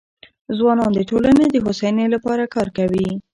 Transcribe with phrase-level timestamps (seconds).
[0.57, 3.07] ځوانان د ټولنې د هوساینې لپاره کار کوي.